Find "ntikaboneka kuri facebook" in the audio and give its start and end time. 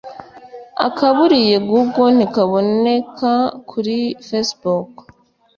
2.15-4.91